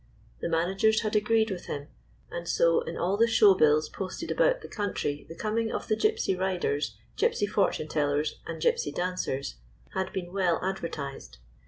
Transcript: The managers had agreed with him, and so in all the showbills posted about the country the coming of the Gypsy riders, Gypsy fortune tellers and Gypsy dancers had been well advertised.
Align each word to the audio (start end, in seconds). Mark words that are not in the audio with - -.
The 0.39 0.49
managers 0.49 1.01
had 1.01 1.15
agreed 1.15 1.51
with 1.51 1.65
him, 1.67 1.87
and 2.31 2.47
so 2.49 2.81
in 2.81 2.97
all 2.97 3.17
the 3.17 3.27
showbills 3.27 3.87
posted 3.87 4.31
about 4.31 4.61
the 4.61 4.67
country 4.67 5.27
the 5.29 5.35
coming 5.35 5.71
of 5.71 5.87
the 5.87 5.95
Gypsy 5.95 6.35
riders, 6.35 6.97
Gypsy 7.15 7.47
fortune 7.47 7.87
tellers 7.87 8.39
and 8.47 8.59
Gypsy 8.59 8.91
dancers 8.91 9.57
had 9.93 10.11
been 10.11 10.33
well 10.33 10.59
advertised. 10.65 11.37